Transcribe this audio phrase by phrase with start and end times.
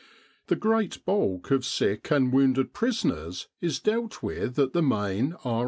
[0.47, 5.59] The great bulk of sick and wounded prisoners is dealt with at the, main R.